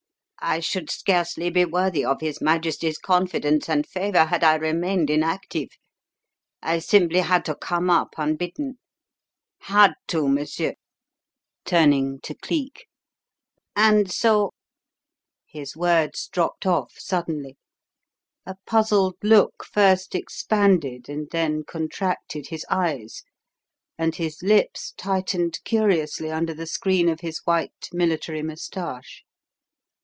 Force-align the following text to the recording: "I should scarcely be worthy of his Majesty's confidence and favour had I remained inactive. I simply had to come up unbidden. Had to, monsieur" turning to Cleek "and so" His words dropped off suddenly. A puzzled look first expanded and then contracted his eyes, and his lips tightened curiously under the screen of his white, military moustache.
"I 0.43 0.59
should 0.59 0.89
scarcely 0.89 1.51
be 1.51 1.65
worthy 1.65 2.03
of 2.03 2.19
his 2.19 2.41
Majesty's 2.41 2.97
confidence 2.97 3.69
and 3.69 3.85
favour 3.85 4.25
had 4.25 4.43
I 4.43 4.55
remained 4.55 5.11
inactive. 5.11 5.69
I 6.63 6.79
simply 6.79 7.19
had 7.19 7.45
to 7.45 7.53
come 7.53 7.91
up 7.91 8.15
unbidden. 8.17 8.79
Had 9.59 9.93
to, 10.07 10.27
monsieur" 10.27 10.73
turning 11.63 12.21
to 12.21 12.33
Cleek 12.33 12.87
"and 13.75 14.11
so" 14.11 14.49
His 15.53 15.77
words 15.77 16.27
dropped 16.27 16.65
off 16.65 16.93
suddenly. 16.97 17.55
A 18.43 18.55
puzzled 18.65 19.17
look 19.21 19.63
first 19.63 20.15
expanded 20.15 21.07
and 21.07 21.29
then 21.29 21.63
contracted 21.65 22.47
his 22.47 22.65
eyes, 22.67 23.21
and 23.95 24.15
his 24.15 24.41
lips 24.41 24.95
tightened 24.97 25.59
curiously 25.65 26.31
under 26.31 26.55
the 26.55 26.65
screen 26.65 27.09
of 27.09 27.19
his 27.19 27.41
white, 27.45 27.89
military 27.93 28.41
moustache. 28.41 29.23